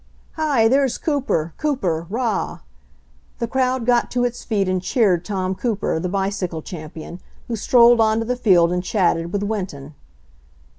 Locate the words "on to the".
8.01-8.35